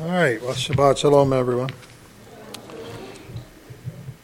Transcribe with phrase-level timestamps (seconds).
[0.00, 0.40] All right.
[0.40, 1.68] Well, Shabbat Shalom, everyone.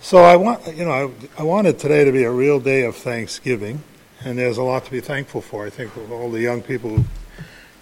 [0.00, 0.90] So I want, you know,
[1.36, 3.82] I, I wanted today to be a real day of Thanksgiving,
[4.24, 5.66] and there's a lot to be thankful for.
[5.66, 7.04] I think all the young people who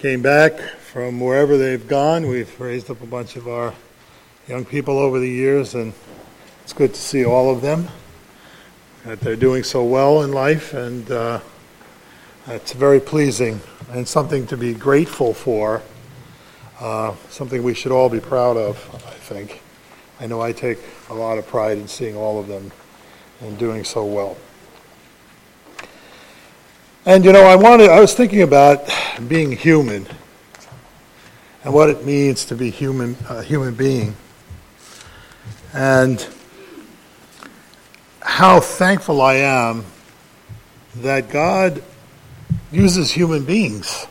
[0.00, 2.26] came back from wherever they've gone.
[2.26, 3.72] We've raised up a bunch of our
[4.48, 5.92] young people over the years, and
[6.64, 7.86] it's good to see all of them.
[9.04, 11.38] That they're doing so well in life, and uh,
[12.48, 15.80] it's very pleasing and something to be grateful for.
[16.80, 19.62] Uh, something we should all be proud of, I think.
[20.20, 20.78] I know I take
[21.08, 22.72] a lot of pride in seeing all of them
[23.40, 24.36] and doing so well.
[27.06, 28.88] And you know, I wanted I was thinking about
[29.28, 30.06] being human
[31.62, 34.16] and what it means to be human a human being.
[35.72, 36.26] And
[38.20, 39.84] how thankful I am
[40.96, 41.82] that God
[42.72, 44.06] uses human beings.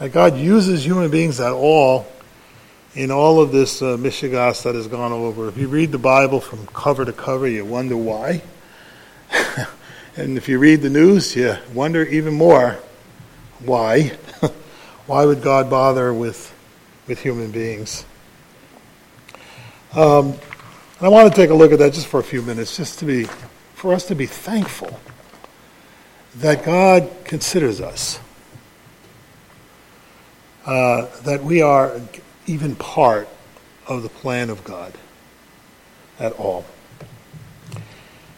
[0.00, 2.06] That God uses human beings at all
[2.94, 5.46] in all of this uh, Mishigas that has gone over.
[5.46, 8.40] If you read the Bible from cover to cover, you wonder why.
[10.16, 12.78] and if you read the news, you wonder even more
[13.58, 14.16] why.
[15.06, 16.50] why would God bother with,
[17.06, 18.06] with human beings?
[19.94, 20.32] Um,
[20.98, 23.04] I want to take a look at that just for a few minutes, just to
[23.04, 23.24] be,
[23.74, 24.98] for us to be thankful
[26.36, 28.18] that God considers us,
[30.70, 32.00] uh, that we are
[32.46, 33.28] even part
[33.88, 34.92] of the plan of God
[36.20, 36.64] at all.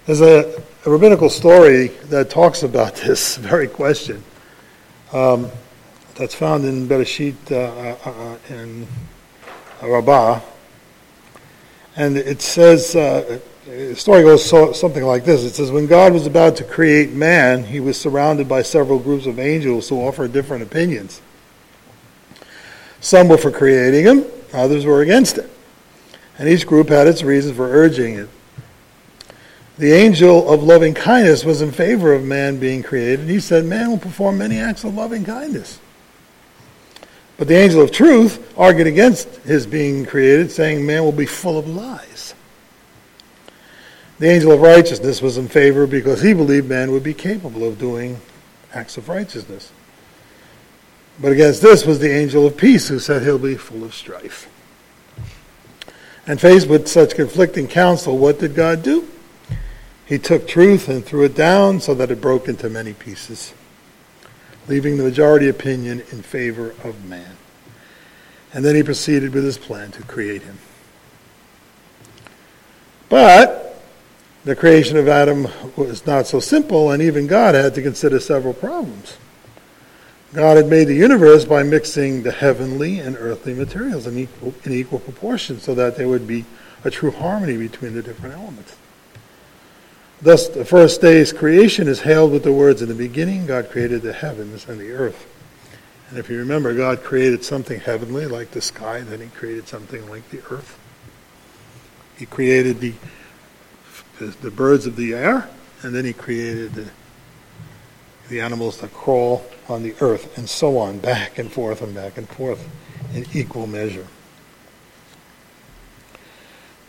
[0.07, 4.25] There's a, a rabbinical story that talks about this very question.
[5.13, 5.51] Um,
[6.15, 8.87] that's found in Bereshit uh, uh, uh in
[9.83, 10.41] Rabbah.
[11.97, 15.43] And it says, uh, the story goes so, something like this.
[15.43, 19.27] It says, When God was about to create man, he was surrounded by several groups
[19.27, 21.21] of angels who offered different opinions.
[23.03, 25.51] Some were for creating him, others were against it.
[26.39, 28.29] And each group had its reasons for urging it.
[29.77, 33.29] The angel of loving kindness was in favor of man being created.
[33.29, 35.81] He said, Man will perform many acts of loving kindness.
[37.37, 41.59] But the angel of truth argued against his being created, saying, Man will be full
[41.59, 42.35] of lies.
[44.21, 47.81] The angel of righteousness was in favor because he believed man would be capable of
[47.81, 48.21] doing
[48.73, 49.73] acts of righteousness.
[51.21, 54.49] But against this was the angel of peace, who said he'll be full of strife.
[56.27, 59.09] And faced with such conflicting counsel, what did God do?
[60.07, 63.55] He took truth and threw it down so that it broke into many pieces,
[64.69, 67.37] leaving the majority opinion in favor of man.
[68.53, 70.59] And then he proceeded with his plan to create him.
[73.09, 73.83] But
[74.45, 78.55] the creation of Adam was not so simple, and even God had to consider several
[78.55, 79.17] problems.
[80.35, 84.73] God had made the universe by mixing the heavenly and earthly materials in equal, in
[84.73, 86.47] equal proportion so that there would be
[86.85, 88.77] a true harmony between the different elements.
[90.23, 94.03] Thus, the first day's creation is hailed with the words, In the beginning, God created
[94.03, 95.27] the heavens and the earth.
[96.09, 100.09] And if you remember, God created something heavenly like the sky, then He created something
[100.09, 100.79] like the earth.
[102.17, 102.95] He created the,
[104.41, 105.49] the birds of the air,
[105.83, 106.89] and then He created the,
[108.29, 112.17] the animals that crawl on the earth, and so on, back and forth and back
[112.19, 112.69] and forth
[113.15, 114.07] in equal measure.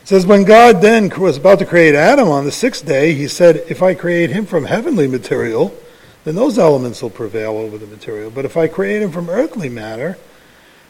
[0.02, 3.28] It says, when God then was about to create Adam on the sixth day, he
[3.28, 5.74] said, If I create him from heavenly material,
[6.26, 8.30] then those elements will prevail over the material.
[8.30, 10.18] But if I create him from earthly matter,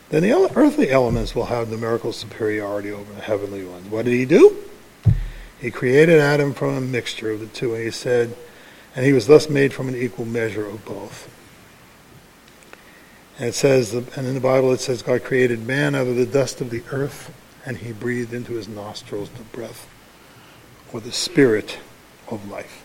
[0.09, 3.89] then the earthly elements will have numerical superiority over the heavenly ones.
[3.89, 4.57] What did he do?
[5.59, 8.35] He created Adam from a mixture of the two, and he said,
[8.95, 11.32] and he was thus made from an equal measure of both.
[13.39, 16.25] And it says, and in the Bible it says, God created man out of the
[16.25, 17.33] dust of the earth,
[17.65, 19.87] and he breathed into his nostrils the breath
[20.91, 21.79] or the spirit
[22.29, 22.83] of life.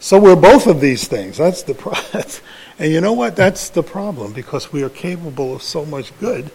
[0.00, 1.38] So we're both of these things.
[1.38, 2.40] That's the
[2.78, 3.34] and you know what?
[3.34, 6.50] That's the problem because we are capable of so much good,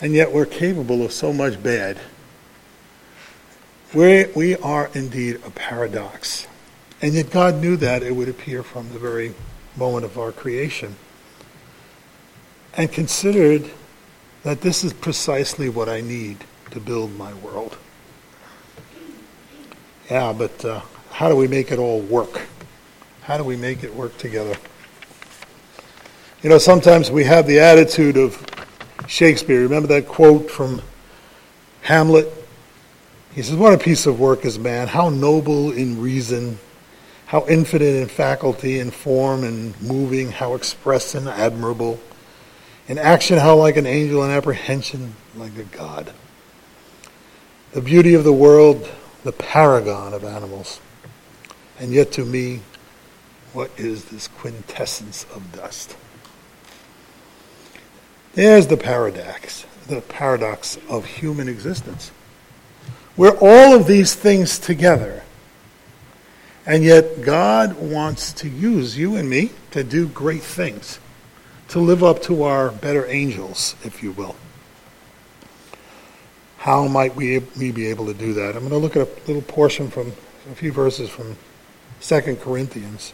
[0.00, 1.98] and yet we're capable of so much bad.
[3.94, 6.48] We we are indeed a paradox,
[7.00, 9.34] and yet God knew that it would appear from the very
[9.76, 10.96] moment of our creation
[12.76, 13.70] and considered
[14.42, 16.38] that this is precisely what I need
[16.70, 17.76] to build my world.
[20.10, 22.42] Yeah, but uh, how do we make it all work?
[23.22, 24.54] How do we make it work together?
[26.42, 28.44] You know, sometimes we have the attitude of
[29.08, 29.62] Shakespeare.
[29.62, 30.82] Remember that quote from
[31.80, 32.32] Hamlet?
[33.34, 34.86] He says, What a piece of work is man!
[34.86, 36.58] How noble in reason,
[37.26, 41.98] how infinite in faculty in form and moving, how express and admirable
[42.88, 46.12] In action, how like an angel, in apprehension, like a god.
[47.72, 48.88] The beauty of the world,
[49.24, 50.80] the paragon of animals.
[51.78, 52.60] And yet to me,
[53.52, 55.96] what is this quintessence of dust?
[58.34, 62.12] There's the paradox, the paradox of human existence.
[63.16, 65.22] We're all of these things together.
[66.66, 70.98] And yet God wants to use you and me to do great things,
[71.68, 74.36] to live up to our better angels, if you will.
[76.58, 78.56] How might we, we be able to do that?
[78.56, 80.12] I'm going to look at a little portion from
[80.50, 81.36] a few verses from
[82.00, 83.12] 2 Corinthians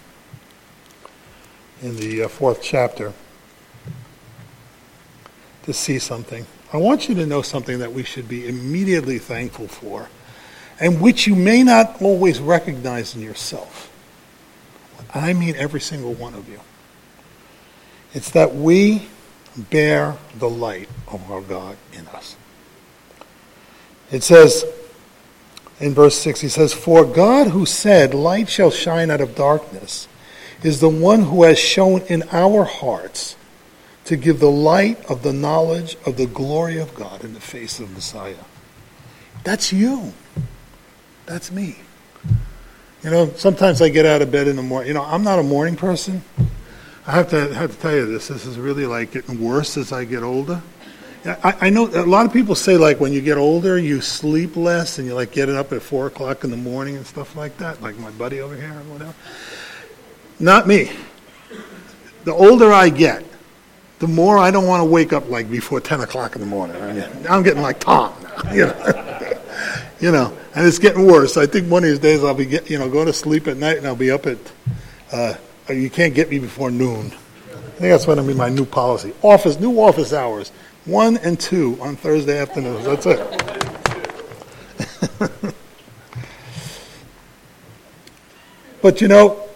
[1.82, 3.12] in the uh, fourth chapter
[5.64, 6.46] to see something.
[6.72, 10.08] I want you to know something that we should be immediately thankful for
[10.80, 13.90] and which you may not always recognize in yourself.
[15.14, 16.60] I mean every single one of you.
[18.14, 19.08] It's that we
[19.56, 22.36] bear the light of our God in us.
[24.10, 24.64] It says
[25.80, 30.06] in verse 6, he says, For God who said, Light shall shine out of darkness,
[30.62, 33.36] is the one who has shown in our hearts
[34.04, 37.80] to give the light of the knowledge of the glory of God in the face
[37.80, 38.34] of Messiah.
[39.44, 40.12] That's you.
[41.26, 41.78] That's me.
[43.02, 44.88] You know, sometimes I get out of bed in the morning.
[44.88, 46.22] You know, I'm not a morning person.
[47.04, 48.28] I have to have to tell you this.
[48.28, 50.62] This is really like getting worse as I get older.
[51.24, 54.56] I, I know a lot of people say like when you get older you sleep
[54.56, 57.56] less and you like getting up at four o'clock in the morning and stuff like
[57.58, 57.82] that.
[57.82, 59.14] Like my buddy over here or whatever.
[60.38, 60.92] Not me.
[62.24, 63.24] The older I get,
[63.98, 66.76] the more I don't want to wake up like before ten o'clock in the morning.
[67.28, 68.28] I'm getting like Tom now.
[68.52, 69.38] You know,
[70.00, 71.36] you know, and it's getting worse.
[71.36, 73.56] I think one of these days I'll be get, you know go to sleep at
[73.56, 74.38] night and I'll be up at.
[75.10, 75.34] Uh,
[75.68, 77.06] Uh, you can't get me before noon.
[77.06, 79.12] I think that's going to be my new policy.
[79.22, 80.50] Office, new office hours.
[80.84, 82.84] One and two on Thursday afternoons.
[82.84, 83.20] That's it.
[88.82, 89.48] but you know,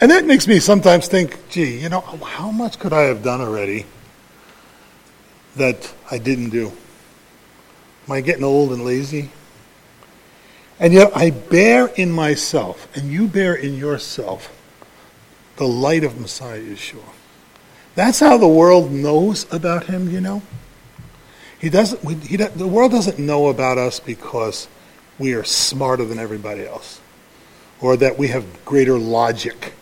[0.00, 3.40] and that makes me sometimes think, gee, you know, how much could I have done
[3.40, 3.86] already
[5.54, 6.72] that I didn't do?
[8.08, 9.30] Am I getting old and lazy?
[10.80, 14.50] And yet I bear in myself, and you bear in yourself,
[15.56, 17.04] the light of Messiah Yeshua.
[17.94, 20.42] That's how the world knows about him, you know?
[21.58, 24.66] He doesn't, we, he, the world doesn't know about us because
[25.18, 27.00] we are smarter than everybody else,
[27.80, 29.74] or that we have greater logic,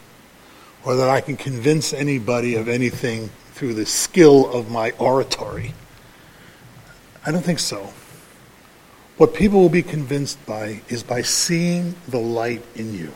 [0.84, 5.74] or that I can convince anybody of anything through the skill of my oratory.
[7.24, 7.92] I don't think so.
[9.16, 13.12] What people will be convinced by is by seeing the light in you.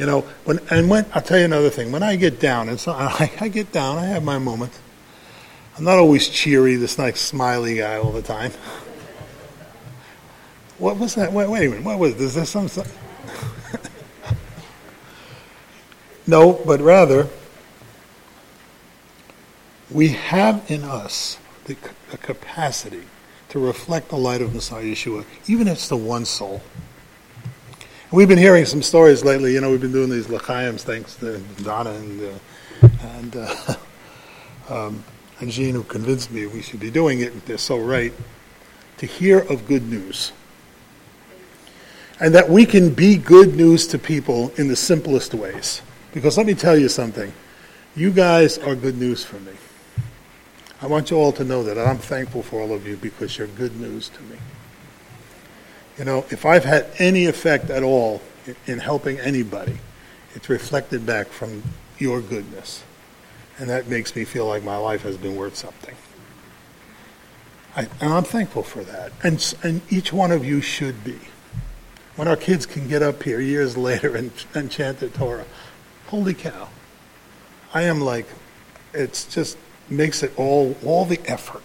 [0.00, 1.92] You know, when and when I'll tell you another thing.
[1.92, 4.80] When I get down, and so I, I get down, I have my moments.
[5.76, 8.52] I'm not always cheery, this nice smiley guy all the time.
[10.78, 11.30] What was that?
[11.30, 11.84] Wait, wait a minute.
[11.84, 12.36] What was this?
[12.36, 12.66] Is some?
[12.66, 12.86] some...
[16.26, 17.28] no, but rather,
[19.90, 21.36] we have in us
[21.66, 21.76] the,
[22.10, 23.02] the, capacity
[23.50, 26.62] to reflect the light of Messiah Yeshua, even if it's the one soul.
[28.12, 29.54] We've been hearing some stories lately.
[29.54, 33.74] You know, we've been doing these L'chaims, thanks to Donna and, uh, and uh,
[34.68, 35.04] um,
[35.40, 38.12] and Jean who convinced me we should be doing it, they're so right,
[38.98, 40.32] to hear of good news.
[42.20, 45.80] And that we can be good news to people in the simplest ways.
[46.12, 47.32] Because let me tell you something.
[47.96, 49.52] You guys are good news for me.
[50.82, 51.78] I want you all to know that.
[51.78, 54.36] And I'm thankful for all of you because you're good news to me.
[56.00, 58.22] You know, if I've had any effect at all
[58.66, 59.76] in helping anybody,
[60.34, 61.62] it's reflected back from
[61.98, 62.82] your goodness.
[63.58, 65.94] And that makes me feel like my life has been worth something.
[67.76, 69.12] I, and I'm thankful for that.
[69.22, 71.18] And, and each one of you should be.
[72.16, 75.44] When our kids can get up here years later and, and chant the Torah,
[76.06, 76.70] holy cow.
[77.74, 78.26] I am like,
[78.94, 79.58] it just
[79.90, 81.62] makes it all, all the effort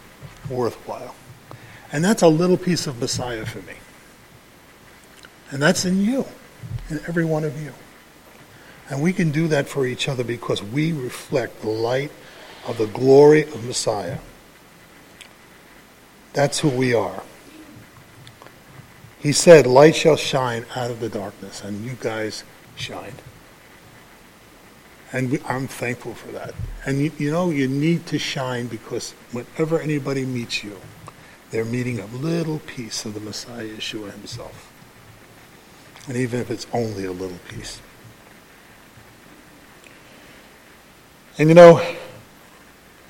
[0.50, 1.15] worthwhile.
[1.94, 3.75] And that's a little piece of Messiah for me.
[5.55, 6.25] And that's in you,
[6.89, 7.71] in every one of you.
[8.89, 12.12] And we can do that for each other because we reflect the light
[12.67, 14.17] of the glory of Messiah.
[16.33, 17.24] That's who we are.
[19.17, 22.43] He said, Light shall shine out of the darkness, and you guys
[22.75, 23.21] shined.
[25.13, 26.53] And we, I'm thankful for that.
[26.85, 30.81] And you, you know, you need to shine because whenever anybody meets you,
[31.51, 34.74] they're meeting a little piece of the Messiah Yeshua himself.
[36.07, 37.81] And even if it's only a little piece.
[41.38, 41.81] And you know,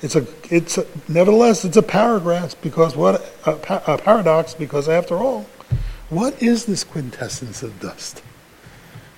[0.02, 3.52] It's a, it's a, nevertheless, it's a paragraph because what, a,
[3.86, 5.46] a paradox because after all,
[6.10, 8.22] what is this quintessence of dust?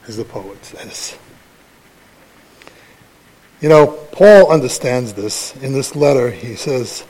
[0.07, 1.19] As the poet says.
[3.61, 5.55] You know, Paul understands this.
[5.57, 7.05] In this letter, he says,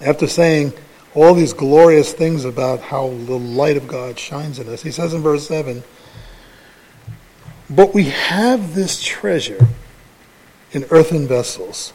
[0.00, 0.72] after saying
[1.14, 5.14] all these glorious things about how the light of God shines in us, he says
[5.14, 5.82] in verse 7
[7.70, 9.68] But we have this treasure
[10.72, 11.92] in earthen vessels,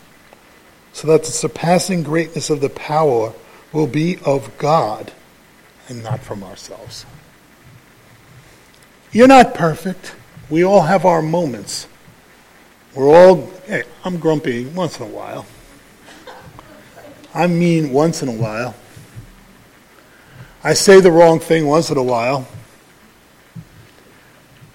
[0.94, 3.34] so that the surpassing greatness of the power
[3.74, 5.12] will be of God
[5.90, 7.06] and not from ourselves.
[9.12, 10.16] You're not perfect.
[10.50, 11.88] We all have our moments.
[12.96, 15.46] We're all, hey, I'm grumpy once in a while.
[17.34, 18.76] I'm mean once in a while.
[20.64, 22.48] I say the wrong thing once in a while.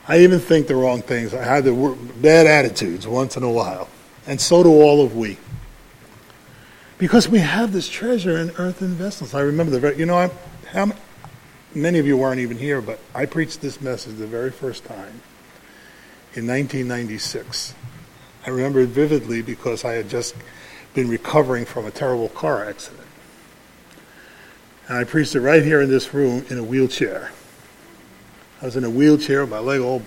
[0.08, 1.34] I even think the wrong things.
[1.34, 3.88] I have the bad attitudes once in a while.
[4.26, 5.38] And so do all of we.
[6.98, 9.34] Because we have this treasure in earthen vessels.
[9.34, 10.30] I remember the, very, you know, I,
[10.70, 10.92] how,
[11.74, 15.20] many of you weren't even here, but I preached this message the very first time
[16.34, 17.74] in 1996.
[18.46, 20.34] I remember it vividly because I had just
[20.94, 23.08] been recovering from a terrible car accident.
[24.88, 27.30] And I preached it right here in this room in a wheelchair.
[28.60, 30.02] I was in a wheelchair, my leg all,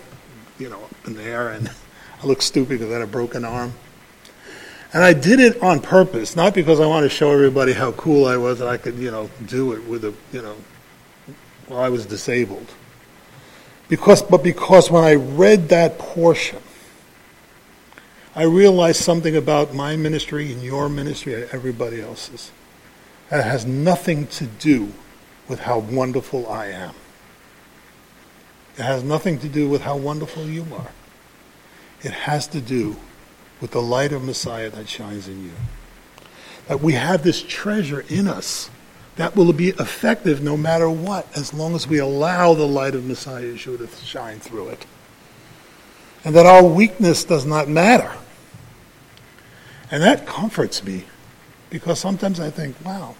[0.59, 1.69] you know, up in the air, and
[2.23, 3.73] I looked stupid because I had a broken arm.
[4.93, 8.25] And I did it on purpose, not because I wanted to show everybody how cool
[8.25, 10.55] I was and I could, you know, do it with a, you know,
[11.67, 12.67] while I was disabled.
[13.89, 16.61] Because, but because when I read that portion,
[18.35, 22.51] I realized something about my ministry and your ministry and everybody else's.
[23.29, 24.93] That has nothing to do
[25.47, 26.93] with how wonderful I am.
[28.77, 30.91] It has nothing to do with how wonderful you are.
[32.03, 32.95] It has to do
[33.59, 35.51] with the light of Messiah that shines in you.
[36.67, 38.69] That we have this treasure in us
[39.15, 43.03] that will be effective no matter what, as long as we allow the light of
[43.03, 44.85] Messiah Yeshua to shine through it.
[46.23, 48.13] And that our weakness does not matter.
[49.89, 51.05] And that comforts me
[51.69, 53.15] because sometimes I think, wow,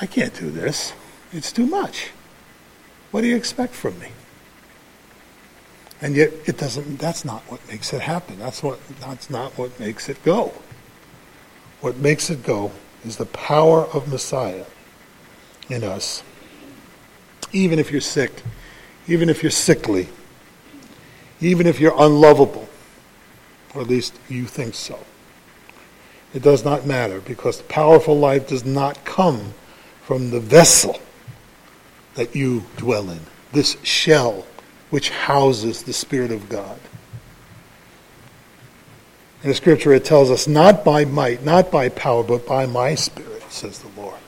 [0.00, 0.92] I can't do this.
[1.32, 2.10] It's too much.
[3.10, 4.08] What do you expect from me?
[6.00, 8.38] And yet it doesn't that's not what makes it happen.
[8.38, 10.52] That's what that's not what makes it go.
[11.80, 12.72] What makes it go
[13.04, 14.66] is the power of Messiah
[15.70, 16.22] in us.
[17.52, 18.42] Even if you're sick,
[19.08, 20.08] even if you're sickly,
[21.40, 22.68] even if you're unlovable,
[23.74, 24.98] or at least you think so.
[26.34, 29.54] It does not matter because the powerful life does not come
[30.02, 31.00] from the vessel
[32.14, 33.20] that you dwell in,
[33.52, 34.44] this shell
[34.90, 36.78] which houses the Spirit of God.
[39.42, 42.94] In the scripture, it tells us, not by might, not by power, but by my
[42.94, 44.18] Spirit, says the Lord.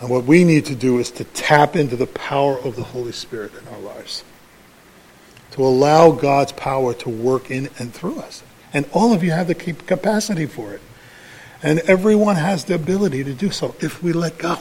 [0.00, 3.12] And what we need to do is to tap into the power of the Holy
[3.12, 4.24] Spirit in our lives,
[5.52, 8.42] to allow God's power to work in and through us.
[8.76, 10.82] And all of you have the capacity for it.
[11.62, 14.58] And everyone has the ability to do so if we let go.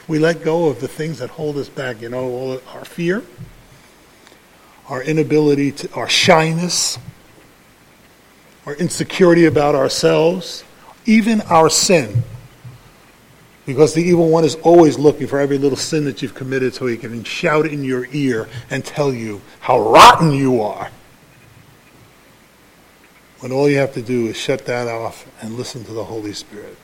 [0.00, 3.22] If we let go of the things that hold us back, you know, our fear,
[4.88, 6.98] our inability to, our shyness,
[8.66, 10.64] our insecurity about ourselves,
[11.06, 12.24] even our sin.
[13.66, 16.86] Because the evil one is always looking for every little sin that you've committed so
[16.86, 20.90] he can shout in your ear and tell you how rotten you are.
[23.40, 26.32] When all you have to do is shut that off and listen to the Holy
[26.32, 26.76] Spirit,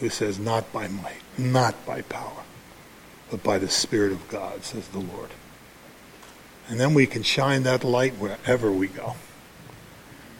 [0.00, 2.42] who says, Not by might, not by power,
[3.30, 5.30] but by the Spirit of God, says the Lord.
[6.68, 9.14] And then we can shine that light wherever we go.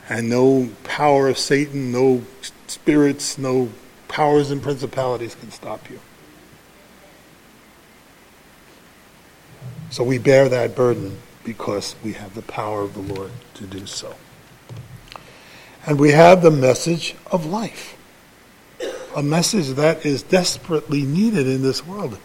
[0.09, 2.23] And no power of Satan, no
[2.67, 3.71] spirits, no
[4.09, 6.01] powers and principalities can stop you.
[9.91, 13.87] So we bear that burden because we have the power of the Lord to do
[13.87, 14.15] so.
[15.87, 17.97] And we have the message of life,
[19.17, 22.19] a message that is desperately needed in this world.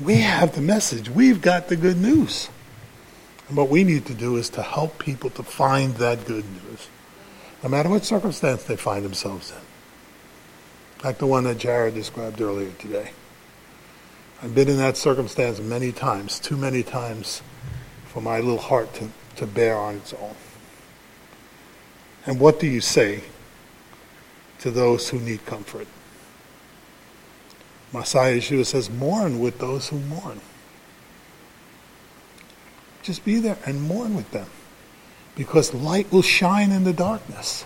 [0.00, 2.48] We have the message, we've got the good news.
[3.48, 6.88] And what we need to do is to help people to find that good news,
[7.62, 9.58] no matter what circumstance they find themselves in
[11.04, 13.10] like the one that Jared described earlier today.
[14.42, 17.42] I've been in that circumstance many times, too many times
[18.06, 20.34] for my little heart to, to bear on its own.
[22.26, 23.22] And what do you say
[24.60, 25.88] to those who need comfort?
[27.92, 30.40] Messiah Yeshua says, mourn with those who mourn.
[33.02, 34.48] Just be there and mourn with them.
[35.34, 37.64] Because light will shine in the darkness.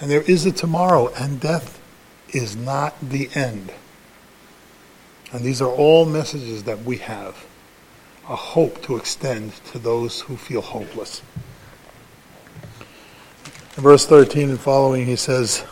[0.00, 1.80] And there is a tomorrow, and death
[2.30, 3.72] is not the end.
[5.32, 7.46] And these are all messages that we have
[8.28, 11.22] a hope to extend to those who feel hopeless.
[13.72, 15.64] Verse 13 and following, he says,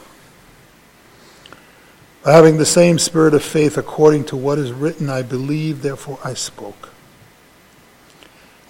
[2.25, 6.33] Having the same spirit of faith according to what is written, I believe, therefore I
[6.33, 6.90] spoke.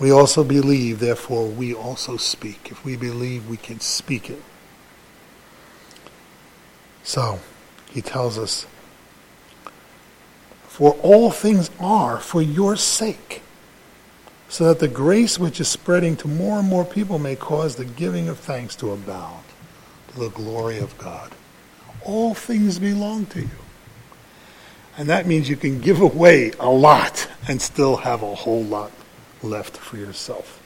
[0.00, 2.68] We also believe, therefore we also speak.
[2.72, 4.42] If we believe, we can speak it.
[7.04, 7.38] So,
[7.90, 8.66] he tells us,
[10.66, 13.42] For all things are for your sake,
[14.50, 17.84] so that the grace which is spreading to more and more people may cause the
[17.84, 19.44] giving of thanks to abound
[20.08, 21.30] to the glory of God.
[22.04, 23.48] All things belong to you.
[24.98, 28.90] And that means you can give away a lot and still have a whole lot
[29.40, 30.60] left for yourself.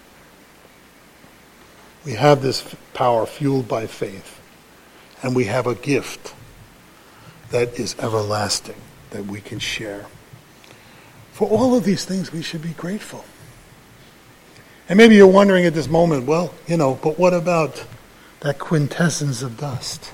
[2.06, 4.40] We have this power fueled by faith,
[5.22, 6.34] and we have a gift
[7.50, 10.06] that is everlasting that we can share.
[11.32, 13.26] For all of these things, we should be grateful.
[14.88, 17.84] And maybe you're wondering at this moment, well, you know, but what about
[18.40, 20.12] that quintessence of dust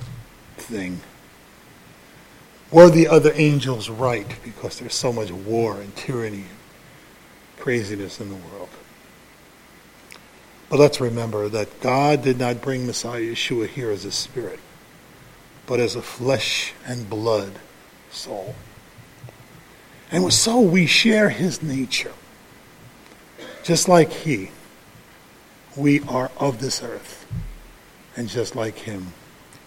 [0.57, 1.01] thing?
[2.71, 8.29] Were the other angels right because there's so much war and tyranny and craziness in
[8.29, 8.69] the world?
[10.69, 14.61] But let's remember that God did not bring Messiah Yeshua here as a spirit,
[15.67, 17.51] but as a flesh and blood
[18.09, 18.55] soul.
[20.09, 22.13] And so we share his nature.
[23.63, 24.51] Just like he,
[25.75, 27.25] we are of this earth.
[28.15, 29.13] And just like him,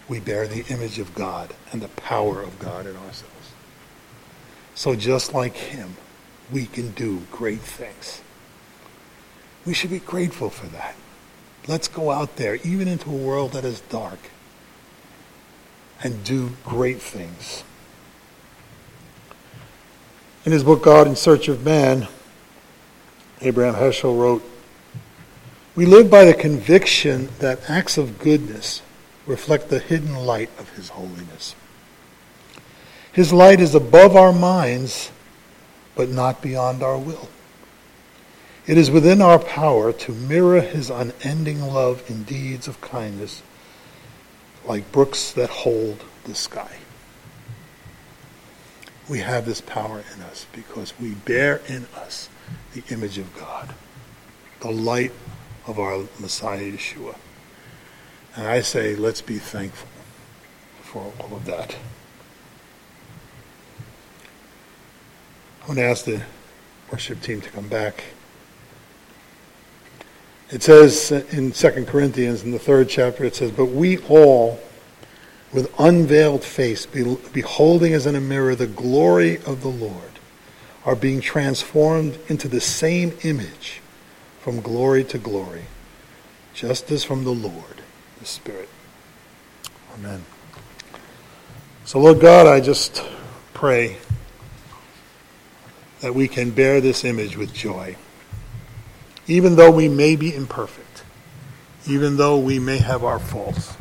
[0.07, 3.51] we bear the image of God and the power of God in ourselves.
[4.75, 5.95] So just like him,
[6.51, 8.21] we can do great things.
[9.65, 10.95] We should be grateful for that.
[11.67, 14.19] Let's go out there, even into a world that is dark,
[16.03, 17.63] and do great things.
[20.45, 22.07] In his book, God in Search of Man,
[23.41, 24.43] Abraham Heschel wrote,
[25.75, 28.81] We live by the conviction that acts of goodness
[29.25, 31.53] reflect the hidden light of his holiness.
[33.11, 35.11] His light is above our minds,
[35.93, 37.27] but not beyond our will.
[38.65, 43.43] It is within our power to mirror his unending love in deeds of kindness,
[44.63, 46.77] like brooks that hold the sky.
[49.09, 52.29] We have this power in us because we bear in us
[52.73, 53.73] the image of God,
[54.61, 55.11] the light
[55.67, 57.15] of our Messiah Yeshua.
[58.35, 59.89] And I say, let's be thankful
[60.81, 61.75] for all of that.
[65.63, 66.21] I want to ask the
[66.91, 68.03] worship team to come back.
[70.51, 74.59] It says in 2 Corinthians, in the third chapter, it says, But we all,
[75.51, 80.11] with unveiled face, beholding as in a mirror the glory of the Lord,
[80.85, 83.81] are being transformed into the same image
[84.45, 85.63] from glory to glory,
[86.53, 87.81] just as from the Lord,
[88.19, 88.69] the Spirit.
[89.95, 90.23] Amen.
[91.83, 93.03] So, Lord God, I just
[93.55, 93.97] pray
[96.01, 97.95] that we can bear this image with joy
[99.27, 101.03] even though we may be imperfect,
[101.87, 103.75] even though we may have our faults.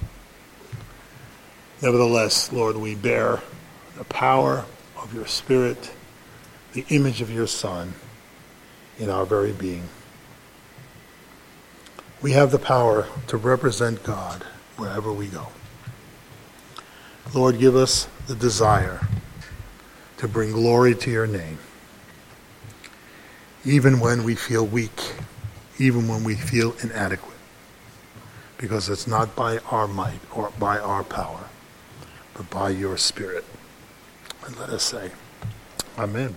[1.82, 3.42] Nevertheless, Lord, we bear
[3.98, 4.64] the power
[4.96, 5.92] of your Spirit,
[6.72, 7.92] the image of your Son
[8.98, 9.86] in our very being.
[12.24, 14.44] We have the power to represent God
[14.78, 15.48] wherever we go.
[17.34, 19.06] Lord, give us the desire
[20.16, 21.58] to bring glory to your name,
[23.66, 25.12] even when we feel weak
[25.78, 27.34] even when we feel inadequate.
[28.58, 31.48] Because it's not by our might or by our power,
[32.34, 33.44] but by your Spirit.
[34.46, 35.10] And let us say,
[35.98, 36.36] Amen.